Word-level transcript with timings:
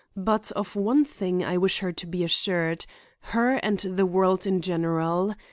But 0.17 0.51
of 0.53 0.75
one 0.75 1.05
thing 1.05 1.43
I 1.45 1.57
wish 1.59 1.81
her 1.81 1.91
to 1.91 2.07
be 2.07 2.23
assured, 2.23 2.87
her 3.37 3.57
and 3.57 3.77
the 3.77 4.05
world 4.07 4.47
in 4.47 4.59
general. 4.61 5.35